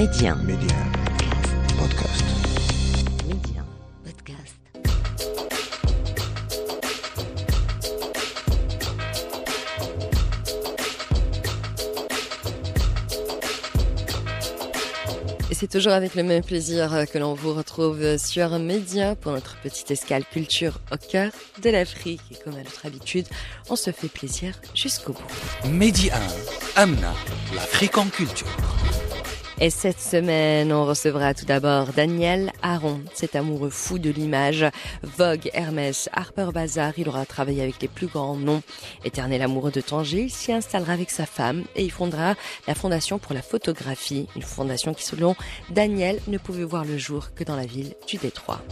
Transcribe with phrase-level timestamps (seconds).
[0.00, 0.34] Média.
[0.34, 0.76] Média.
[1.78, 2.24] Podcast.
[3.28, 3.62] Média.
[4.02, 4.56] Podcast.
[15.50, 19.60] Et c'est toujours avec le même plaisir que l'on vous retrouve sur Média pour notre
[19.60, 21.30] petite escale culture au cœur
[21.62, 22.22] de l'Afrique.
[22.30, 23.26] Et comme à notre habitude,
[23.68, 25.68] on se fait plaisir jusqu'au bout.
[25.68, 26.10] Midi
[26.76, 27.12] 1, Amna,
[27.54, 28.48] l'Afrique en culture.
[29.62, 34.64] Et cette semaine, on recevra tout d'abord Daniel Aron, cet amoureux fou de l'image.
[35.02, 38.62] Vogue, Hermès, Harper Bazaar, il aura travaillé avec les plus grands noms.
[39.04, 43.18] Éternel amoureux de Tanger, il s'y installera avec sa femme et il fondera la Fondation
[43.18, 45.36] pour la photographie, une fondation qui, selon
[45.68, 48.62] Daniel, ne pouvait voir le jour que dans la ville du Détroit.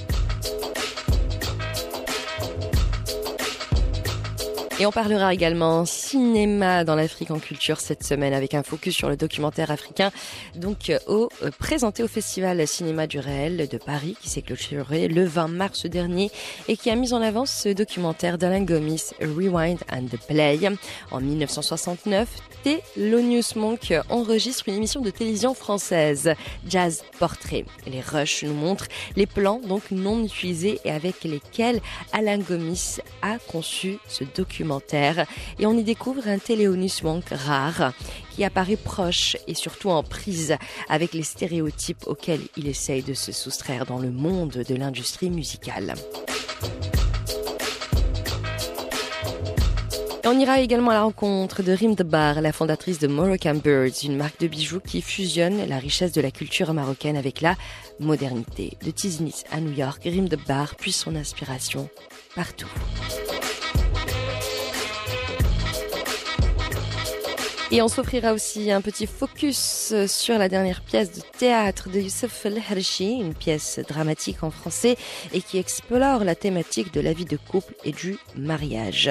[4.81, 9.09] Et on parlera également cinéma dans l'Afrique en culture cette semaine avec un focus sur
[9.09, 10.13] le documentaire africain,
[10.55, 15.25] donc au euh, présenté au Festival Cinéma du Réel de Paris qui s'est clôturé le
[15.25, 16.31] 20 mars dernier
[16.69, 20.61] et qui a mis en avant ce documentaire d'Alain Gomis, Rewind and the Play.
[21.11, 22.29] En 1969,
[22.63, 26.35] Thelonious Monk enregistre une émission de télévision française,
[26.69, 27.65] Jazz Portrait.
[27.89, 31.81] Les rushs nous montrent les plans donc non utilisés et avec lesquels
[32.13, 34.68] Alain Gomis a conçu ce documentaire
[35.59, 37.93] et on y découvre un Thelonious Monk rare
[38.35, 40.57] qui apparaît proche et surtout en prise
[40.89, 45.95] avec les stéréotypes auxquels il essaye de se soustraire dans le monde de l'industrie musicale.
[50.31, 54.19] On ira également à la rencontre de Rim Bar, la fondatrice de Moroccan Birds, une
[54.19, 57.57] marque de bijoux qui fusionne la richesse de la culture marocaine avec la
[57.99, 58.77] modernité.
[58.85, 61.89] De Tiznit à New York, Rim Bar puise son inspiration
[62.35, 62.69] partout.
[67.71, 72.47] Et on s'offrira aussi un petit focus sur la dernière pièce de théâtre de Youssef
[72.47, 74.97] El Harchi, une pièce dramatique en français
[75.35, 79.11] et qui explore la thématique de la vie de couple et du mariage.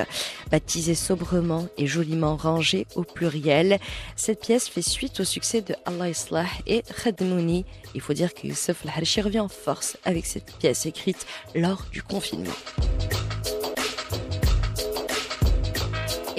[0.50, 3.78] Baptisée sobrement et joliment rangée au pluriel,
[4.16, 7.64] cette pièce fait suite au succès de Allah Islah et Khadmouni.
[7.94, 11.86] Il faut dire que Youssef El Harchi revient en force avec cette pièce écrite lors
[11.92, 12.56] du confinement.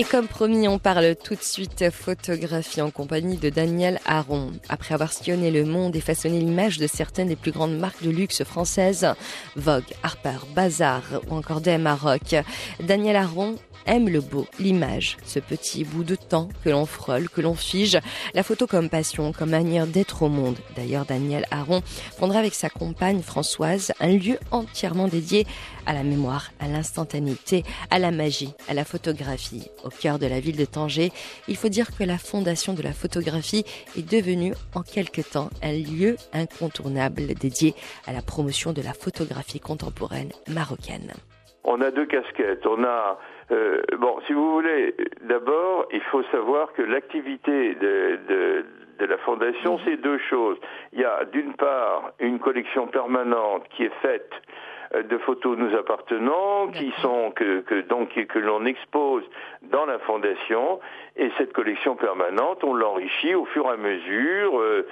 [0.01, 4.53] Et comme promis, on parle tout de suite photographie en compagnie de Daniel Aron.
[4.69, 8.11] Après avoir sillonné le monde et façonné l'image de certaines des plus grandes marques de
[8.11, 9.09] luxe françaises,
[9.57, 12.37] Vogue, Harper, Bazaar ou encore DM Maroc,
[12.79, 17.41] Daniel Aron aime le beau, l'image, ce petit bout de temps que l'on frôle, que
[17.41, 17.99] l'on fige,
[18.35, 20.59] la photo comme passion, comme manière d'être au monde.
[20.77, 21.83] D'ailleurs, Daniel Aron
[22.17, 25.47] fondera avec sa compagne Françoise un lieu entièrement dédié
[25.89, 29.71] à la mémoire, à l'instantanéité, à la magie, à la photographie.
[29.85, 31.09] Au cœur de la ville de Tanger,
[31.49, 33.65] il faut dire que la fondation de la photographie
[33.97, 37.75] est devenue en quelque temps un lieu incontournable dédié
[38.07, 41.15] à la promotion de la photographie contemporaine marocaine.
[41.65, 42.67] On a deux casquettes.
[42.67, 43.19] On a
[43.51, 48.65] euh, bon, si vous voulez, d'abord, il faut savoir que l'activité de, de,
[48.99, 50.59] de, la fondation, c'est deux choses.
[50.93, 54.31] Il y a d'une part une collection permanente qui est faite
[54.95, 59.25] de photos nous appartenant, qui sont que, que donc que l'on expose
[59.63, 60.81] dans la fondation,
[61.17, 64.59] et cette collection permanente, on l'enrichit au fur et à mesure.
[64.59, 64.87] Euh,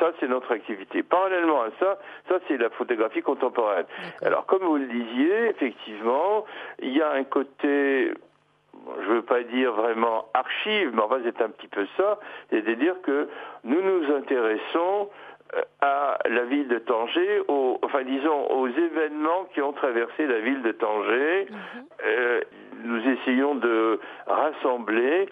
[0.00, 1.02] ça, c'est notre activité.
[1.02, 1.98] Parallèlement à ça,
[2.28, 3.84] ça, c'est la photographie contemporaine.
[4.22, 6.46] Alors, comme vous le disiez, effectivement,
[6.80, 8.12] il y a un côté
[9.02, 12.18] je ne veux pas dire vraiment archive, mais enfin c'est un petit peu ça,
[12.50, 13.28] c'est-à-dire que
[13.64, 15.08] nous nous intéressons
[15.80, 20.62] à la ville de Tanger, aux, enfin disons aux événements qui ont traversé la ville
[20.62, 21.46] de Tanger.
[22.06, 22.40] euh,
[22.84, 25.28] nous essayons de rassembler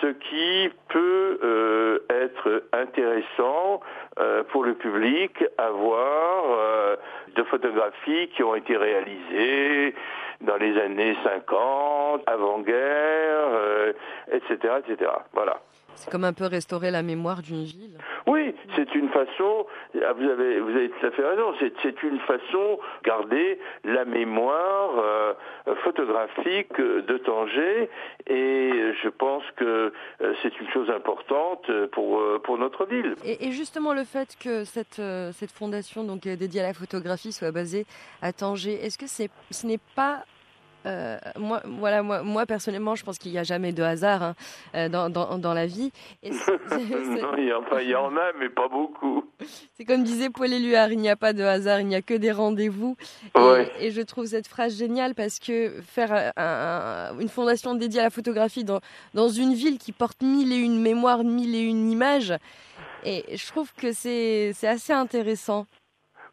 [0.00, 3.80] ce qui peut euh, être intéressant
[4.18, 6.96] euh, pour le public à voir euh,
[7.36, 9.94] de photographies qui ont été réalisées
[10.40, 13.94] dans les années 50, avant-guerre,
[14.32, 15.10] etc., etc.
[15.32, 15.60] Voilà.
[15.96, 17.98] C'est comme un peu restaurer la mémoire d'une ville.
[18.26, 22.78] Oui, c'est une façon, vous avez, vous avez tout à fait raison, c'est une façon
[23.02, 25.34] de garder la mémoire euh,
[25.84, 27.90] photographique de Tanger
[28.26, 29.92] et je pense que
[30.42, 33.14] c'est une chose importante pour, pour notre ville.
[33.24, 35.02] Et, et, justement le fait que cette,
[35.32, 37.86] cette fondation donc, dédiée à la photographie soit basée
[38.22, 40.24] à Tanger, est-ce que c'est, ce n'est pas
[40.86, 44.34] euh, moi, voilà, moi, moi, personnellement, je pense qu'il n'y a jamais de hasard hein,
[44.74, 45.90] euh, dans, dans, dans, la vie.
[46.22, 48.68] Et c est, c est, non, il y, en, il y en a, mais pas
[48.68, 49.24] beaucoup.
[49.76, 52.14] C'est comme disait Paul Éluard, il n'y a pas de hasard, il n'y a que
[52.14, 52.96] des rendez-vous.
[53.80, 58.04] Et, je trouve cette phrase géniale parce que faire un, un, une fondation dédiée à
[58.04, 58.80] la photographie dans,
[59.14, 62.34] dans une ville qui porte mille et une mémoires, mille et une images,
[63.04, 65.66] Et je trouve que c'est assez intéressant.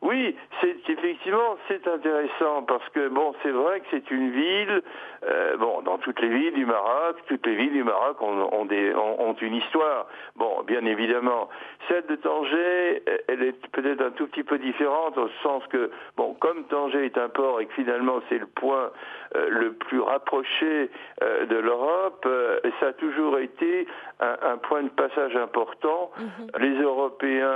[0.02, 4.82] Oui, c'est effectivement c'est intéressant parce que bon, c'est vrai que c'est une ville.
[5.24, 8.66] Euh, bon, dans toutes les villes du Maroc, toutes les villes du Maroc ont, ont,
[8.66, 10.08] des, ont, une histoire.
[10.36, 11.50] Bon, bien évidemment,
[11.88, 16.34] celle de Tanger, elle est peut-être un tout petit peu différente au sens que bon,
[16.34, 18.92] comme Tanger est un port et que finalement c'est le point
[19.36, 20.90] euh, le plus rapproché
[21.24, 23.88] euh, de l'Europe, euh, ça a toujours été
[24.20, 26.12] un, un, point de passage important.
[26.18, 26.48] Mhm.
[26.60, 27.56] Les Européens,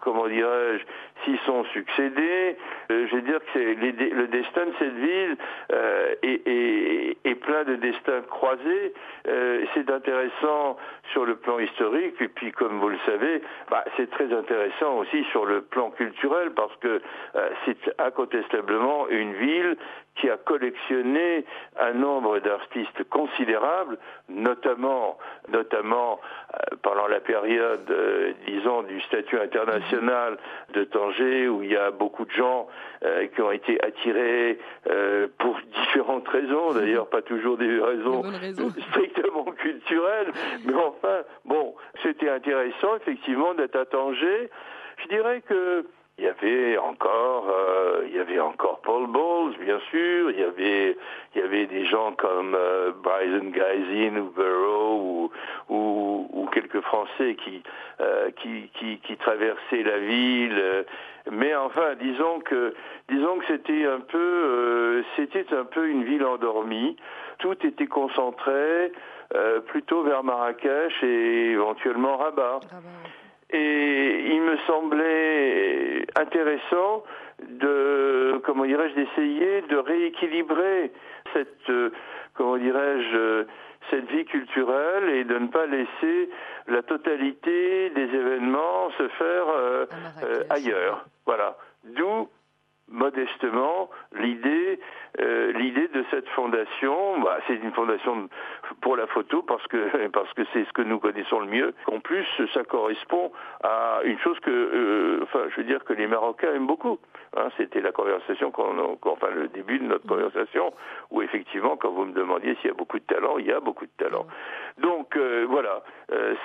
[0.00, 0.84] comment dirais-je,
[1.24, 2.56] s'y sont succédés.
[2.88, 5.36] je veux dire que c'est le destin de cette ville
[6.68, 8.92] est, plein de destins croisés.
[9.74, 10.76] c'est intéressant
[11.12, 15.24] sur le plan historique et puis comme vous le savez, bah, c'est très intéressant aussi
[15.30, 17.00] sur le plan culturel parce que
[17.64, 19.76] c'est incontestablement une ville
[20.20, 21.44] qui a collectionné
[21.78, 23.98] un nombre d'artistes considérables,
[24.28, 25.18] notamment,
[25.48, 26.20] notamment
[26.54, 30.38] euh, pendant la période, euh, disons, du statut international
[30.74, 32.68] de Tanger, où il y a beaucoup de gens
[33.04, 34.58] euh, qui ont été attirés
[35.38, 38.70] pour différentes raisons, d'ailleurs pas toujours des raisons, raisons.
[38.90, 40.32] strictement culturelles,
[40.64, 44.50] mais enfin, bon, c'était intéressant effectivement d'être à Tanger.
[45.02, 45.84] Je dirais que
[46.18, 50.32] il y avait encore, euh, il y avait encore Paul Bowles, bien sûr.
[50.32, 50.96] Il y avait,
[51.34, 53.52] il y avait des gens comme euh, Bryson
[54.16, 55.30] ou Burrow ou,
[55.68, 57.62] ou, ou, quelques Français qui,
[58.00, 60.84] euh, qui, qui, qui, traversaient la ville.
[61.30, 62.74] Mais enfin, disons que,
[63.08, 66.96] disons que c'était un peu, euh, c'était un peu une ville endormie.
[67.38, 68.92] Tout était concentré
[69.66, 72.60] plutôt vers Marrakech et éventuellement Rabat.
[73.50, 77.04] Et il me semblait intéressant
[77.42, 80.92] de, comment dirais-je, d'essayer de rééquilibrer
[81.32, 81.90] cette, euh,
[82.34, 83.44] comment dirais-je,
[83.90, 86.28] cette vie culturelle et de ne pas laisser
[86.66, 89.86] la totalité des événements se faire euh,
[90.22, 91.06] euh, ailleurs.
[91.24, 91.56] Voilà.
[91.84, 92.28] D'où
[92.90, 94.80] modestement l'idée
[95.20, 98.28] euh, l'idée de cette fondation bah, c'est une fondation
[98.80, 101.74] pour la photo parce que parce que c'est ce que nous connaissons le mieux.
[101.86, 103.32] En plus ça correspond
[103.62, 106.98] à une chose que euh, enfin je veux dire que les Marocains aiment beaucoup
[107.36, 110.08] hein, c'était la conversation qu'on enfin le début de notre mmh.
[110.08, 110.72] conversation
[111.10, 113.60] où effectivement quand vous me demandiez s'il y a beaucoup de talent il y a
[113.60, 114.26] beaucoup de talent.
[114.78, 114.82] Mmh.
[114.82, 115.82] donc euh, voilà.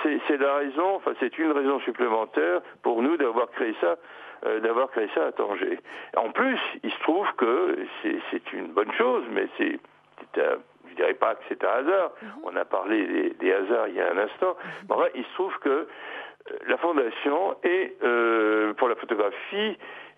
[0.04, 3.88] C'est la raison enfin c'est une raison supplémentaire pour nous d'avoir créé ça.
[3.92, 3.98] euh,
[4.62, 5.80] d'avoir créé ça à Tanger.
[6.18, 7.78] En plus, il se trouve que
[8.32, 9.80] c'est une bonne chose, mais c'est
[10.36, 12.12] je dirais pas que c'est un hasard.
[12.22, 12.30] Mhm.
[12.44, 14.56] On a parlé des, hasards il y a un instant.
[14.90, 14.96] Mhm.
[14.98, 15.86] Mais il se trouve que euh,
[16.68, 19.78] la fondation est euh, pour la photographie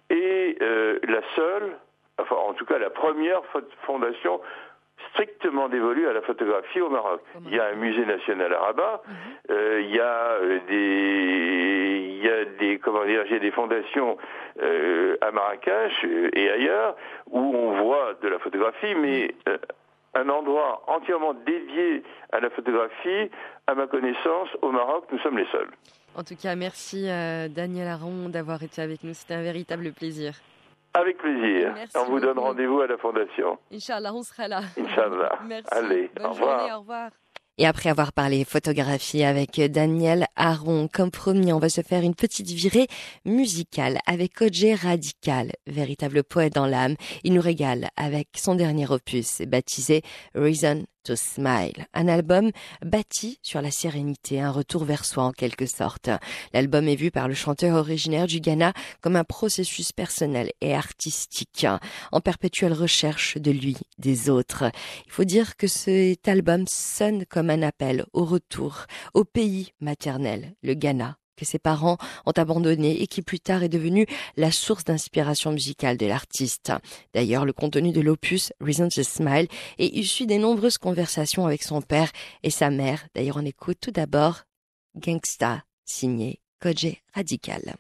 [0.10, 1.78] est la seule,
[2.20, 3.42] enfin en tout cas la première
[3.88, 4.40] fondation
[5.16, 7.22] strictement dévolu à la photographie au Maroc.
[7.46, 9.16] Il y a un musée national à Rabat, mhm.
[9.52, 14.18] euh, il y a euh, des, il y a des, comment dire, il des fondations
[14.62, 16.96] euh, à Marrakech et ailleurs
[17.30, 19.34] où on voit de la photographie, mais
[20.14, 23.32] un endroit entièrement dédié à la photographie,
[23.68, 25.72] à ma connaissance, au Maroc, nous sommes les seuls.
[26.16, 27.08] En tout cas, merci
[27.50, 29.14] Daniel Aron d'avoir été avec nous.
[29.14, 30.34] C'était un véritable plaisir.
[30.96, 31.76] Avec plaisir.
[31.96, 33.58] on vous donne rendez-vous à la Fondation.
[33.72, 34.62] Inch'Allah, on sera là.
[34.80, 35.40] Inch'Allah.
[35.46, 35.68] Merci.
[35.72, 36.78] Allez, au revoir.
[36.78, 37.12] au revoir.
[37.58, 42.16] Et après avoir parlé photographie avec Daniel Aron, comme promis, on va se faire une
[42.16, 42.88] petite virée
[43.24, 46.96] musicale avec Odje Radical, véritable poète dans l'âme.
[47.24, 50.02] Il nous régale avec son dernier opus baptisé
[50.34, 52.52] Reason to Smile, un album
[52.84, 56.10] bâti sur la sérénité, un retour vers soi en quelque sorte.
[56.52, 61.68] L'album est vu par le chanteur originaire du Ghana comme un processus personnel et artistique,
[62.12, 64.66] en perpétuelle recherche de lui, des autres.
[65.06, 70.56] Il faut dire que cet album sonne comme un appel au retour au pays maternel,
[70.64, 74.06] le Ghana, que ses parents ont abandonné et qui plus tard est devenu
[74.38, 76.72] la source d'inspiration musicale de l'artiste.
[77.14, 81.82] D'ailleurs, le contenu de l'opus Reason to Smile est issu des nombreuses conversations avec son
[81.82, 82.12] père
[82.44, 83.08] et sa mère.
[83.16, 84.42] D'ailleurs, on écoute tout d'abord
[84.96, 87.76] Gangsta, signé Koje Radical.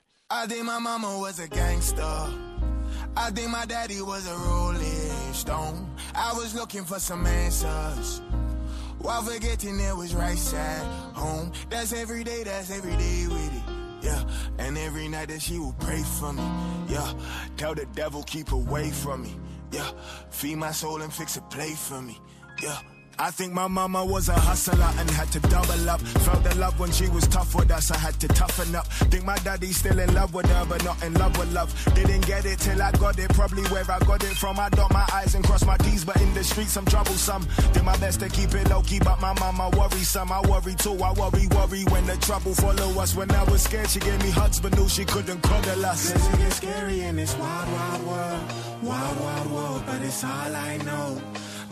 [9.05, 10.81] While forgetting it was right side
[11.13, 11.51] home.
[11.69, 13.63] That's every day, that's every day with it.
[14.01, 14.24] Yeah,
[14.57, 16.41] and every night that she will pray for me.
[16.89, 17.13] Yeah,
[17.55, 19.35] tell the devil keep away from me.
[19.71, 19.91] Yeah,
[20.31, 22.19] feed my soul and fix a plate for me.
[22.63, 22.79] Yeah.
[23.17, 26.01] I think my mama was a hustler and had to double up.
[26.01, 28.88] Felt the love when she was tough with us, I had to toughen up.
[28.88, 31.72] Think my daddy's still in love with her, but not in love with love.
[31.95, 34.60] Didn't get it till I got it, probably where I got it from.
[34.60, 37.48] I dot my eyes and cross my T's, but in the streets I'm troublesome.
[37.72, 40.31] Did my best to keep it low key, but my mama worrisome.
[40.31, 43.15] I worry too, I worry, worry when the trouble follow us.
[43.15, 46.12] When I was scared, she gave me hugs, but knew she couldn't cuddle us.
[46.12, 48.41] Cause it gets scary in this wild, wild world.
[48.84, 51.22] Wild, wild world, but it's all I know.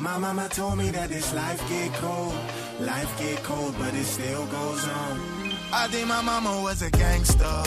[0.04, 2.36] My mama told me that this life get cold.
[2.82, 5.54] Life get cold, but it still goes on.
[5.72, 7.64] I think my mama was a gangster.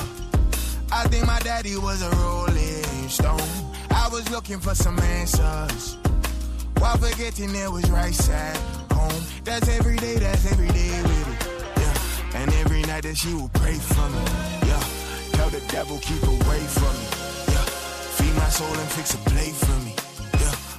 [0.93, 3.41] I think my daddy was a rolling stone.
[3.89, 5.97] I was looking for some answers.
[6.77, 8.57] While forgetting there was rice at
[8.93, 9.23] home.
[9.45, 11.73] That's every day, that's every day with it.
[11.81, 12.41] Yeah.
[12.43, 14.25] And every night that she would pray for me.
[14.69, 14.85] Yeah.
[15.33, 17.09] Tell the devil keep away from me.
[17.49, 17.65] Yeah.
[18.19, 19.96] Feed my soul and fix a plate for me.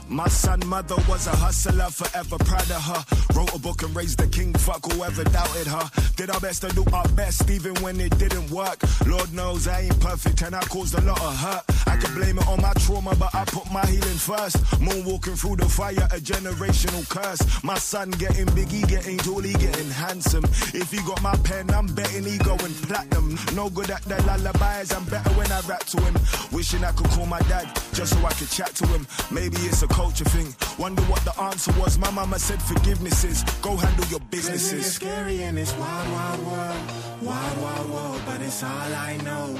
[0.09, 3.05] My son, mother was a hustler, forever proud of her.
[3.35, 5.89] Wrote a book and raised the king, fuck whoever doubted her.
[6.15, 8.79] Did our best to do our best, even when it didn't work.
[9.05, 11.76] Lord knows I ain't perfect and I caused a lot of hurt.
[11.97, 14.57] I can blame it on my trauma, but I put my healing first.
[14.77, 17.41] Moonwalking through the fire, a generational curse.
[17.63, 20.43] My son getting big, he getting tall, he getting handsome.
[20.75, 23.35] If he got my pen, I'm betting he going platinum.
[23.55, 26.13] No good at the lullabies, I'm better when I rap to him.
[26.51, 29.07] Wishing I could call my dad, just so I could chat to him.
[29.31, 30.53] Maybe it's a culture thing.
[30.77, 31.97] Wonder what the answer was.
[31.97, 34.85] My mama said forgiveness is go handle your businesses.
[34.85, 36.91] It's scary in this wild, wild world.
[37.23, 39.57] Wild, wild world, but it's all I know.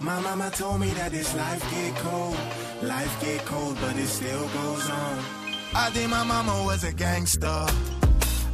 [0.00, 2.36] My mama told me that this life get cold.
[2.82, 5.18] Life get cold, but it still goes on.
[5.74, 7.66] I think my mama was a gangster.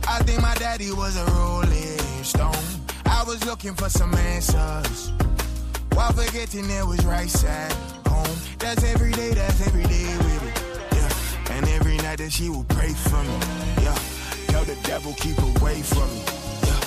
[0.09, 2.65] I think my daddy was a rolling stone.
[3.05, 5.13] I was looking for some answers.
[5.93, 7.73] While forgetting there was rice at
[8.07, 8.37] home.
[8.59, 11.51] That's every day, that's every day with it.
[11.51, 13.39] And every night that she will pray for me.
[13.85, 13.99] Yeah.
[14.49, 16.25] Tell the devil keep away from me.
[16.67, 16.81] Yeah.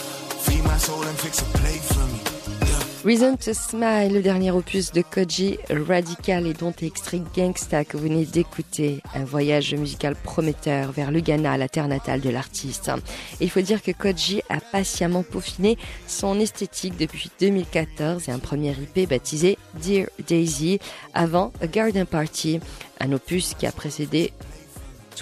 [0.45, 2.66] Feed my soul and fix a plate for me.
[3.07, 7.95] Reason to Smile, le dernier opus de Koji Radical et dont est extrait Gangsta que
[7.95, 9.01] vous venez d'écouter.
[9.15, 12.91] Un voyage musical prometteur vers le Ghana, la terre natale de l'artiste.
[13.39, 18.71] Il faut dire que Koji a patiemment peaufiné son esthétique depuis 2014 et un premier
[18.71, 20.79] IP baptisé Dear Daisy
[21.13, 22.59] avant A Garden Party,
[22.99, 24.33] un opus qui a précédé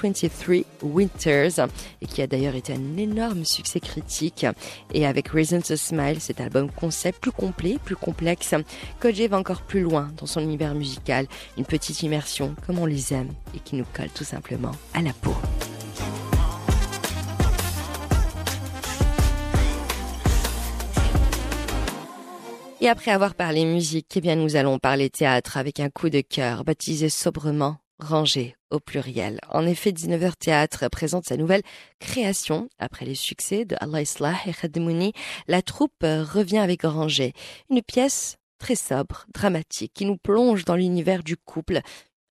[0.02, 1.60] 23 Winters
[2.02, 4.46] et qui a d'ailleurs été un énorme succès critique.
[4.94, 8.54] Et avec Reasons to Smile, cet album concept plus complet, plus complexe,
[9.00, 13.14] Koji va encore plus loin dans son univers musical, une petite immersion comme on les
[13.14, 15.36] aime et qui nous colle tout simplement à la peau.
[22.82, 26.22] Et après avoir parlé musique, eh bien nous allons parler théâtre avec un coup de
[26.22, 29.40] cœur baptisé sobrement Rangé au pluriel.
[29.50, 31.62] En effet, 19h Théâtre présente sa nouvelle
[32.00, 32.68] création.
[32.78, 35.14] Après les succès de Allah Islah et Khadmouni,
[35.48, 37.34] la troupe revient avec Rangé.
[37.70, 41.80] Une pièce très sobre, dramatique, qui nous plonge dans l'univers du couple,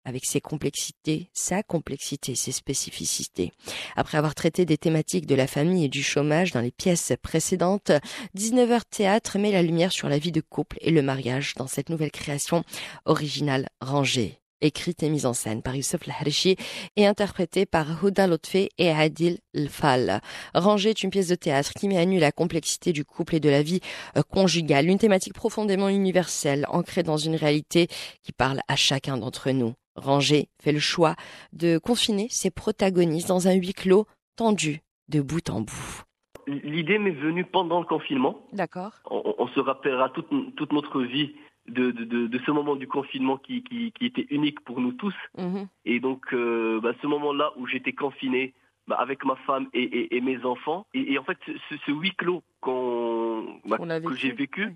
[0.04, 3.52] avec ses complexités, sa complexité, ses spécificités.
[3.96, 7.90] Après avoir traité des thématiques de la famille et du chômage dans les pièces précédentes,
[8.36, 11.88] 19h Théâtre met la lumière sur la vie de couple et le mariage dans cette
[11.88, 12.64] nouvelle création
[13.06, 16.56] originale Rangée écrite et mise en scène par Youssef Lahrichi
[16.96, 20.20] et interprétée par Huda Lotfe et Adil Lfal.
[20.54, 23.40] Rangée est une pièce de théâtre qui met à nu la complexité du couple et
[23.40, 23.80] de la vie
[24.16, 27.88] euh, conjugale, une thématique profondément universelle, ancrée dans une réalité
[28.22, 29.74] qui parle à chacun d'entre nous.
[29.96, 31.14] Rangée fait le choix
[31.52, 34.06] de confiner ses protagonistes dans un huis clos
[34.36, 36.02] tendu de bout en bout.
[36.46, 38.40] L'idée m'est venue pendant le confinement.
[38.52, 38.92] D'accord.
[39.10, 41.34] On, se rappellera toute, toute notre vie
[41.68, 45.14] de, de, de, ce moment du confinement qui, qui, qui, était unique pour nous tous.
[45.38, 45.66] Mhm.
[45.84, 48.54] Et donc, euh, bah, ce moment-là où j'étais confiné
[48.86, 52.42] bah, avec ma femme et, et, mes enfants, et, en fait, ce, ce huis clos
[52.60, 54.74] qu'on, bah, que j'ai vécu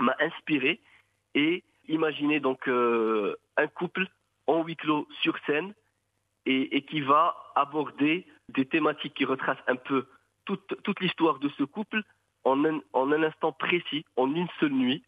[0.00, 0.80] m'a inspiré
[1.34, 4.08] et imaginé donc euh, un couple
[4.46, 5.74] en huis clos sur scène
[6.46, 10.06] et, et, qui va aborder des thématiques qui retracent un peu
[10.44, 12.02] toute, toute l'histoire de ce couple
[12.44, 15.02] en un, en un instant précis, en une seule nuit.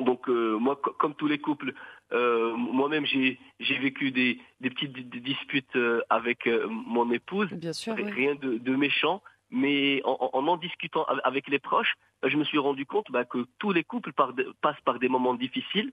[0.00, 1.72] Donc euh, moi, comme tous les couples,
[2.12, 7.48] euh, moi-même j'ai j'ai vécu des, des petites disputes euh, avec mon épouse.
[7.52, 12.36] Bien sûr, Rien de, de, méchant, mais en, en, discutant avec les proches, bah, je
[12.36, 14.12] me suis rendu compte bah, que tous les couples
[14.60, 15.92] passent par des moments difficiles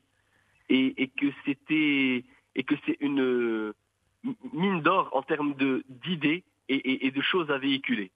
[0.69, 2.23] et, et que c'était
[2.55, 3.73] et que c'est une
[4.53, 8.11] mine d'or en termes de d'idées et, et, et, de choses à véhiculer.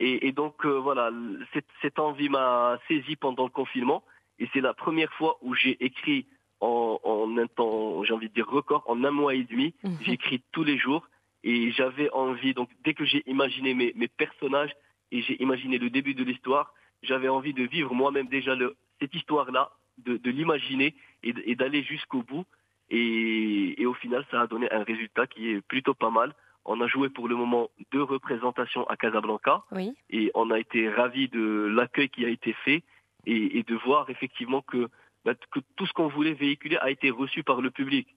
[0.00, 1.10] Et, et donc voilà,
[1.52, 4.02] cette, cette envie m'a saisi pendant le confinement.
[4.40, 6.26] Et c'est la première fois où j'ai écrit
[6.60, 9.74] en, en un temps, j'ai envie de dire record, en un mois et demi.
[9.84, 9.98] Mhm.
[10.02, 11.06] J'écris tous les jours.
[11.42, 14.72] Et j'avais envie, donc dès que j'ai imaginé mes, mes personnages
[15.10, 19.14] et j'ai imaginé le début de l'histoire, j'avais envie de vivre moi-même déjà le, cette
[19.14, 22.44] histoire-là, de, de l'imaginer et, d'aller jusqu'au bout.
[22.90, 26.34] Et, et, au final, ça a donné un résultat qui est plutôt pas mal.
[26.64, 29.62] On a joué pour le moment deux représentations à Casablanca.
[29.72, 29.94] Oui.
[30.10, 32.82] Et on a été ravis de l'accueil qui a été fait
[33.26, 34.88] et, et de voir effectivement que,
[35.24, 38.08] bah, que tout ce qu'on voulait véhiculer a été reçu par le public.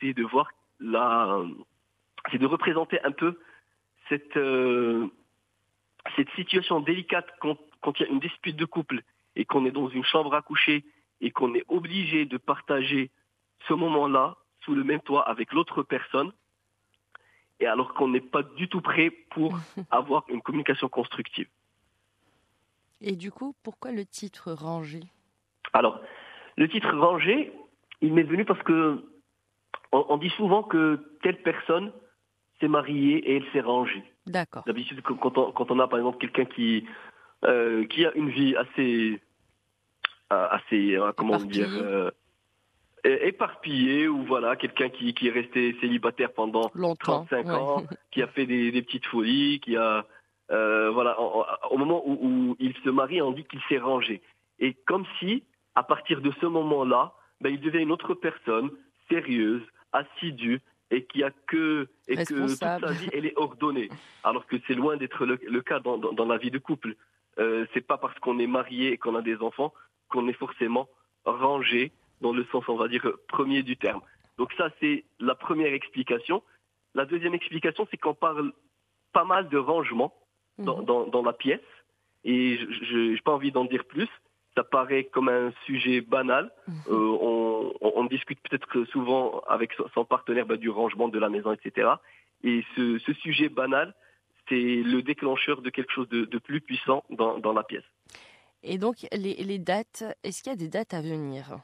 [0.00, 1.42] C'est de voir la,
[2.30, 3.38] c'est de représenter un peu
[4.08, 5.06] cette, euh,
[6.16, 9.02] cette situation délicate quand, quand il y a une dispute de couple
[9.34, 10.84] et qu'on est dans une chambre à coucher
[11.20, 13.10] et qu'on est obligé de partager
[13.68, 16.32] ce moment-là sous le même toit avec l'autre personne,
[17.60, 19.58] et alors qu'on n'est pas du tout prêt pour
[19.90, 21.48] avoir une communication constructive.
[23.00, 25.00] Et du coup, pourquoi le titre rangé
[25.72, 26.00] Alors,
[26.56, 27.52] le titre rangé,
[28.00, 29.04] il m'est venu parce que
[29.92, 31.92] on, dit souvent que telle personne
[32.60, 34.02] s'est mariée et elle s'est rangée.
[34.26, 34.64] D'accord.
[34.66, 36.86] D'habitude, quand on, quand on a par exemple quelqu'un qui,
[37.44, 39.20] euh, qui a une vie assez,
[40.32, 42.12] euh, assez euh, comment dire,
[43.04, 48.26] éparpillée, ou voilà, quelqu'un qui, qui est resté célibataire pendant Longtemps, 35 ans, qui a
[48.26, 50.04] fait des, des petites folies, qui a,
[50.48, 51.18] voilà,
[51.70, 54.22] au moment où, où, il se marie, on dit qu'il s'est rangé.
[54.58, 55.42] Et comme si,
[55.74, 58.70] à partir de ce moment-là, ben, il devient une autre personne,
[59.08, 59.62] sérieuse,
[59.92, 60.60] assidue,
[60.90, 63.88] et qui a que et que toute sa vie elle est ordonnée.
[64.22, 66.94] Alors que c'est loin d'être le, cas dans, dans, la vie de couple.
[67.38, 69.72] Euh, c'est pas parce qu'on est marié et qu'on a des enfants
[70.08, 70.88] qu'on est forcément
[71.24, 74.00] rangé dans le sens on va dire premier du terme.
[74.38, 76.42] Donc ça c'est la première explication.
[76.94, 78.52] La deuxième explication c'est qu'on parle
[79.12, 80.14] pas mal de rangement
[80.58, 80.84] dans, mhm.
[80.84, 81.60] dans, dans la pièce
[82.24, 84.08] et je n'ai pas envie d'en dire plus
[84.56, 86.50] ça paraît comme un sujet banal.
[86.66, 86.74] Mhm.
[86.88, 91.52] Euh, on, on, discute peut-être souvent avec son partenaire bah, du rangement de la maison,
[91.52, 91.88] etc.
[92.42, 93.94] Et ce, ce sujet banal,
[94.48, 97.84] c'est le déclencheur de quelque chose de, de plus puissant dans, dans, la pièce.
[98.62, 101.58] Et donc, les, les dates, est-ce qu'il y a des dates à venir?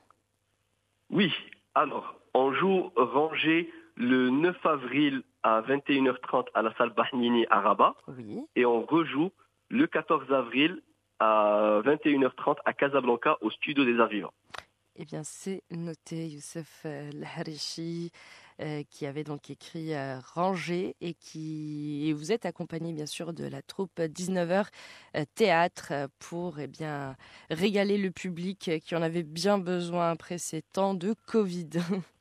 [1.10, 1.32] Oui.
[1.74, 7.94] Alors, on joue rangé le 9 avril à 21h30 à la salle Bahnini à Rabat.
[8.08, 8.40] Oui.
[8.56, 9.30] Et on rejoue
[9.68, 10.82] le 14 avril
[11.18, 14.34] à 21h30 à Casablanca au studio des Arts Vivants.
[14.96, 16.84] Eh bien, c'est noté, Youssef
[17.36, 18.12] Harichi,
[18.60, 23.32] euh, qui avait donc écrit euh, Ranger et qui et vous êtes accompagné bien sûr
[23.32, 24.66] de la troupe 19h
[25.16, 27.16] euh, théâtre pour eh bien
[27.50, 31.70] régaler le public qui en avait bien besoin après ces temps de Covid.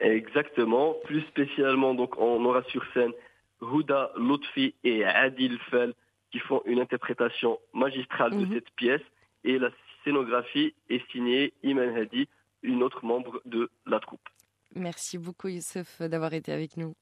[0.00, 3.12] Exactement, plus spécialement donc on aura sur scène
[3.60, 5.94] Houda Lotfi et Adil Fel
[6.30, 8.54] qui font une interprétation magistrale de mhm.
[8.54, 9.02] cette pièce
[9.44, 9.70] et la
[10.04, 12.28] scénographie est signée Iman Hadi,
[12.62, 14.28] une autre membre de la troupe.
[14.74, 16.94] Merci beaucoup Youssef d'avoir été avec nous.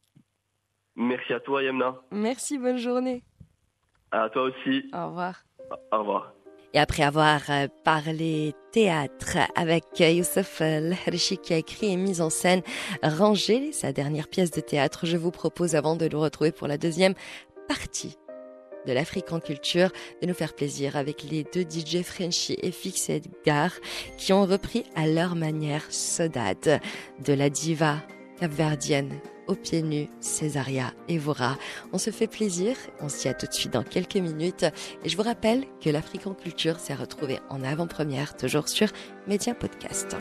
[0.94, 1.96] Merci à toi Yemna.
[2.12, 3.22] Merci, bonne journée.
[4.12, 4.88] À toi aussi.
[4.92, 5.42] Au revoir.
[5.90, 6.33] Au revoir.
[6.74, 12.30] Et après avoir euh, parlé théâtre avec Youssef Lharishi qui a écrit et mis en
[12.30, 12.62] scène
[13.02, 16.76] Ranger, sa dernière pièce de théâtre, je vous propose avant de le retrouver pour la
[16.76, 17.14] deuxième
[17.68, 18.18] partie
[18.86, 23.08] de l'Afrique en culture, de nous faire plaisir avec les deux DJ Frenchy et Fix
[23.08, 23.70] Edgar
[24.18, 26.80] qui ont repris à leur manière Sodade
[27.24, 28.02] de la diva
[28.38, 31.56] capverdienne aux pieds nus, Césaria Evora.
[31.92, 34.66] On se fait plaisir, on s'y a tout de suite dans quelques minutes
[35.04, 38.88] et je vous rappelle que l'Afrique en culture s'est retrouvée en avant-première toujours sur
[39.26, 40.16] Média Podcast.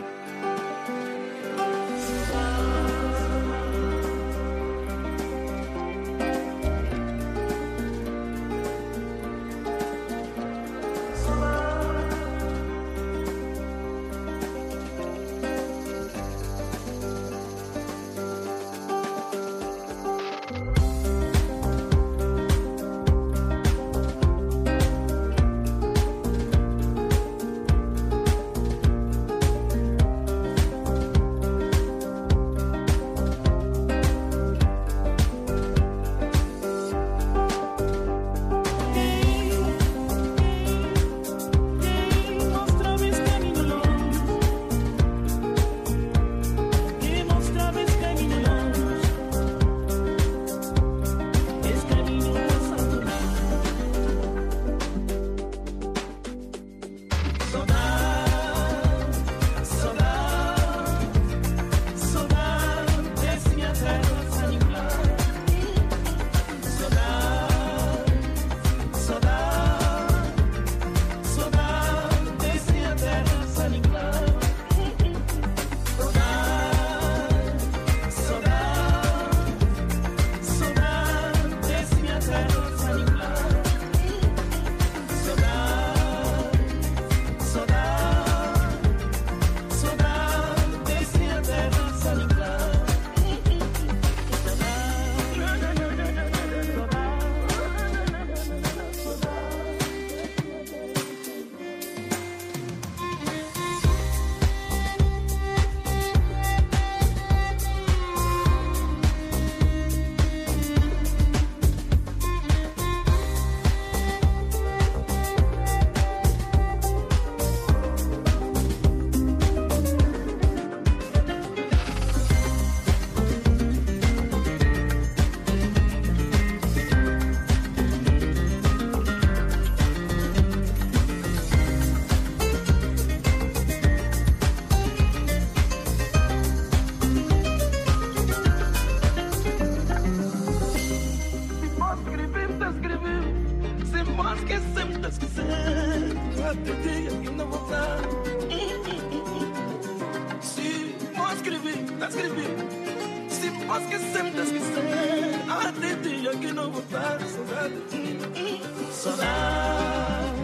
[156.70, 158.62] no para saudar de ti.
[158.92, 160.40] Saudade,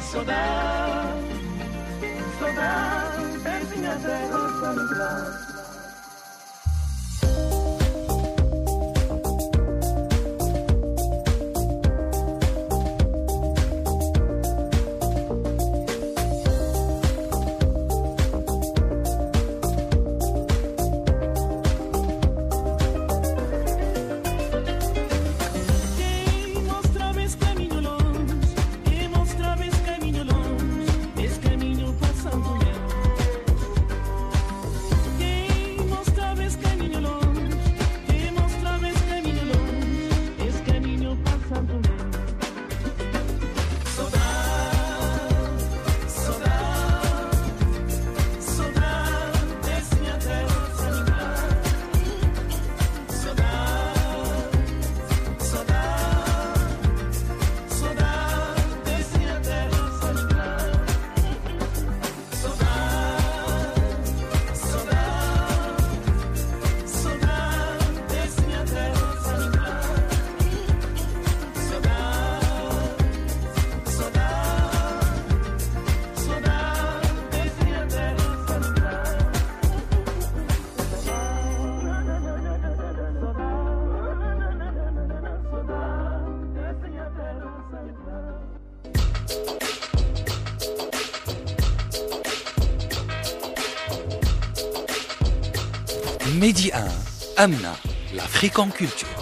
[0.00, 1.20] saudade,
[2.38, 5.49] saudade, é minha terra familiar.
[96.40, 96.80] Midi 1,
[97.36, 97.76] Amna,
[98.14, 99.19] l'Afrique en culture.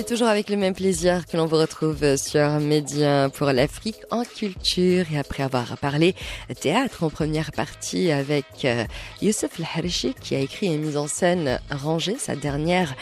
[0.00, 4.24] C'est toujours avec le même plaisir que l'on vous retrouve sur Média pour l'Afrique en
[4.24, 6.14] culture et après avoir parlé
[6.58, 8.86] théâtre en première partie avec euh,
[9.20, 12.94] Youssef El qui a écrit et mis en scène Ranger, sa dernière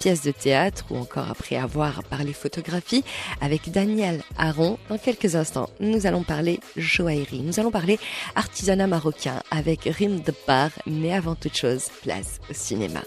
[0.00, 3.04] pièce de théâtre ou encore après avoir parlé photographie
[3.42, 4.78] avec Daniel Aron.
[4.88, 7.98] Dans quelques instants, nous allons parler joaillerie, nous allons parler
[8.34, 13.02] artisanat marocain avec Rim de Bar, mais avant toute chose, place au cinéma.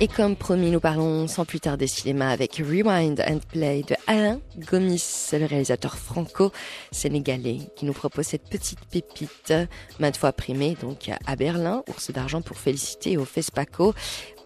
[0.00, 4.40] Et comme promis, nous parlons sans plus tarder cinéma avec Rewind and Play de Alain
[4.56, 9.52] Gomis, le réalisateur franco-sénégalais qui nous propose cette petite pépite
[9.98, 13.92] maintes fois primée donc à Berlin, Ours d'argent pour féliciter au FESPACO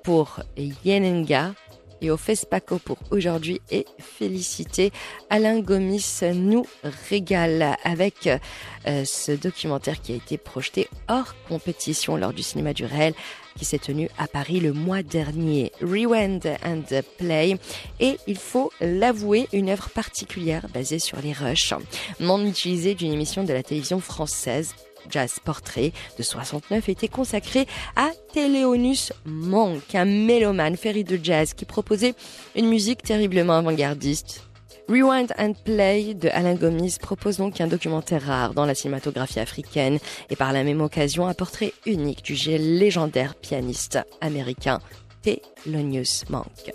[0.02, 1.52] pour Yenenga
[2.02, 4.92] et au FESPACO pour aujourd'hui et féliciter
[5.30, 6.66] Alain Gomis nous
[7.08, 8.28] régale avec
[8.86, 13.14] euh, ce documentaire qui a été projeté hors compétition lors du cinéma du réel
[13.56, 15.72] qui s'est tenu à Paris le mois dernier.
[15.80, 17.58] Rewind and Play.
[18.00, 21.74] Et il faut l'avouer, une œuvre particulière basée sur les rushs,
[22.18, 24.74] non utilisée d'une émission de la télévision française
[25.10, 31.64] Jazz Portrait de 69 était consacré à Téléonus Monk, un mélomane féri de jazz qui
[31.64, 32.14] proposait
[32.56, 34.42] une musique terriblement avant-gardiste
[34.88, 39.98] Rewind and Play de Alain Gomis propose donc un documentaire rare dans la cinématographie africaine
[40.28, 44.80] et par la même occasion un portrait unique du légendaire pianiste américain
[45.22, 46.72] Thelonious Monk.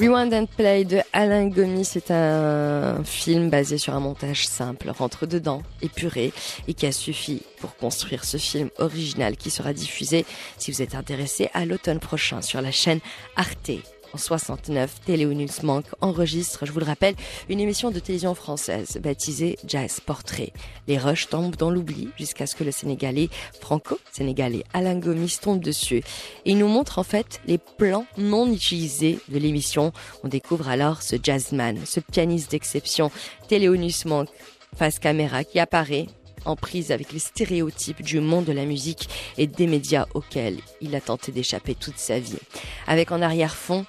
[0.00, 5.24] Rewind and Play de Alain Gomis, c'est un film basé sur un montage simple, rentre
[5.24, 6.32] dedans, épuré,
[6.66, 10.26] et qui a suffi pour construire ce film original qui sera diffusé,
[10.58, 12.98] si vous êtes intéressé, à l'automne prochain sur la chaîne
[13.36, 13.70] Arte
[14.16, 17.14] 69, Téléonus Monk enregistre, je vous le rappelle,
[17.48, 20.52] une émission de télévision française baptisée Jazz Portrait.
[20.88, 23.28] Les rushs tombent dans l'oubli jusqu'à ce que le Sénégalais,
[23.60, 26.02] franco-sénégalais Alain Gomis tombe dessus.
[26.44, 29.92] il nous montre en fait les plans non utilisés de l'émission.
[30.22, 33.10] On découvre alors ce jazzman, ce pianiste d'exception,
[33.48, 34.28] Téléonus Monk,
[34.76, 36.06] face caméra qui apparaît
[36.44, 40.94] en prise avec les stéréotypes du monde de la musique et des médias auxquels il
[40.94, 42.38] a tenté d'échapper toute sa vie.
[42.86, 43.86] Avec en arrière-fond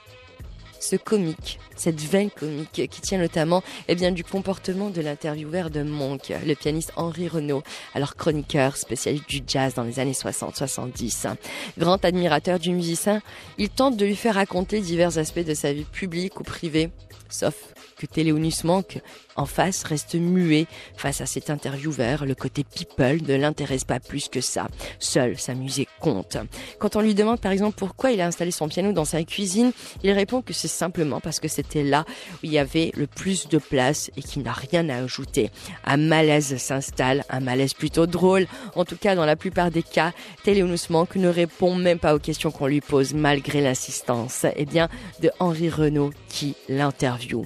[0.85, 5.81] ce comique, cette veine comique qui tient notamment eh bien, du comportement de l'intervieweur de
[5.81, 11.35] Monk, le pianiste Henri Renaud, alors chroniqueur spécialiste du jazz dans les années 60-70.
[11.77, 13.21] Grand admirateur du musicien,
[13.57, 16.91] il tente de lui faire raconter divers aspects de sa vie publique ou privée,
[17.29, 17.55] sauf
[17.97, 19.01] que Téléonus Monk
[19.35, 22.25] en face reste muet face à cet intervieweur.
[22.25, 24.67] Le côté people ne l'intéresse pas plus que ça.
[24.99, 26.37] Seule sa musique compte.
[26.79, 29.71] Quand on lui demande par exemple pourquoi il a installé son piano dans sa cuisine,
[30.03, 33.47] il répond que c'est simplement parce que c'était là où il y avait le plus
[33.47, 35.49] de place et qu'il n'a rien à ajouter.
[35.85, 38.47] Un malaise s'installe, un malaise plutôt drôle.
[38.75, 40.11] En tout cas, dans la plupart des cas,
[40.43, 44.89] Téléonus Monk ne répond même pas aux questions qu'on lui pose malgré l'insistance, eh bien,
[45.21, 47.45] de Henri Renaud qui l'interviewe.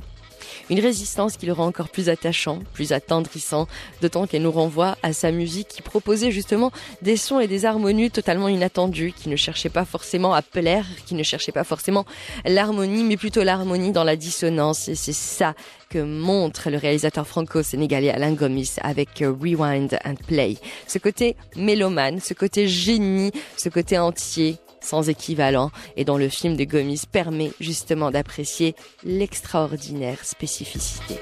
[0.69, 3.67] Une résistance qui le rend encore plus attachant, plus attendrissant,
[4.01, 8.11] d'autant qu'elle nous renvoie à sa musique qui proposait justement des sons et des harmonies
[8.11, 12.05] totalement inattendus, qui ne cherchaient pas forcément à plaire, qui ne cherchaient pas forcément
[12.45, 14.87] l'harmonie, mais plutôt l'harmonie dans la dissonance.
[14.87, 15.53] Et c'est ça
[15.89, 20.57] que montre le réalisateur franco-sénégalais Alain Gomis avec Rewind and Play.
[20.87, 26.55] Ce côté mélomane, ce côté génie, ce côté entier, sans équivalent, et dont le film
[26.55, 31.15] de Gomis permet justement d'apprécier l'extraordinaire spécificité.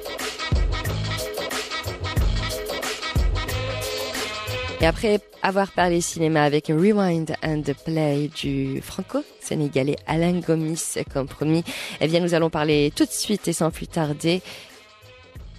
[4.80, 11.64] Et après avoir parlé cinéma avec Rewind and Play du franco-sénégalais Alain Gomis comme promis,
[12.00, 14.44] eh bien nous allons parler tout de suite et sans plus tarder